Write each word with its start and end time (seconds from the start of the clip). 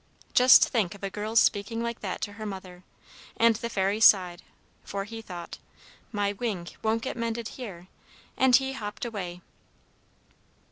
Just 0.33 0.67
think 0.67 0.95
of 0.95 1.03
a 1.03 1.11
girl's 1.11 1.39
speaking 1.39 1.83
like 1.83 1.99
that 1.99 2.21
to 2.21 2.33
her 2.33 2.45
mother! 2.47 2.83
And 3.37 3.57
the 3.57 3.69
Fairy 3.69 3.99
sighed, 3.99 4.41
for 4.83 5.03
he 5.03 5.21
thought, 5.21 5.59
'My 6.11 6.33
wing 6.33 6.69
won't 6.81 7.03
get 7.03 7.15
mended 7.15 7.49
here,' 7.49 7.87
and 8.35 8.55
he 8.55 8.73
hopped 8.73 9.05
away. 9.05 9.41